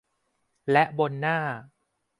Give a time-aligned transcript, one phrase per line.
[0.71, 1.39] และบนหน้า